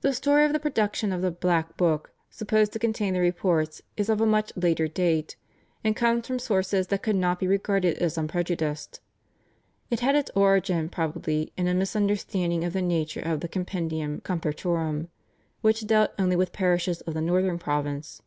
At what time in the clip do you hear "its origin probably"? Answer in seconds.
10.16-11.52